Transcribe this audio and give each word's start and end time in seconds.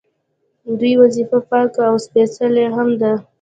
دوی 0.79 0.93
وظیفه 1.01 1.37
پاکه 1.49 1.81
او 1.89 1.95
سپیڅلې 2.05 2.65
هم 2.75 2.89
ده. 3.01 3.13